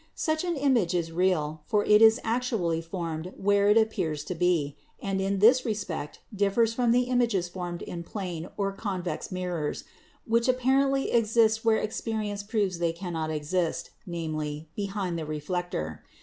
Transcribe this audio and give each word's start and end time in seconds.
Such 0.15 0.43
an 0.43 0.55
image 0.55 0.95
is 0.95 1.11
real, 1.11 1.61
for 1.67 1.85
it 1.85 2.01
is 2.01 2.19
actually 2.23 2.81
formed 2.81 3.33
where 3.37 3.69
it 3.69 3.77
ap 3.77 3.91
pears 3.91 4.23
to 4.23 4.33
be, 4.33 4.75
and 4.99 5.21
in 5.21 5.37
this 5.37 5.63
respect 5.63 6.21
differs 6.35 6.73
from 6.73 6.89
the 6.91 7.03
images 7.03 7.47
formed 7.47 7.83
in 7.83 8.01
plane 8.01 8.49
or 8.57 8.71
convex 8.71 9.31
mirrors, 9.31 9.83
which 10.25 10.47
apparently 10.47 11.11
exist 11.11 11.63
where 11.63 11.77
experience 11.77 12.41
proves 12.41 12.79
they 12.79 12.93
cannot 12.93 13.29
exist, 13.29 13.91
viz., 14.07 14.63
behind 14.75 15.19
the 15.19 15.25
reflector. 15.27 16.03